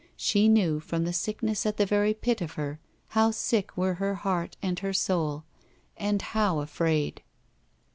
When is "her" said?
2.53-2.79, 3.93-4.15, 4.79-4.93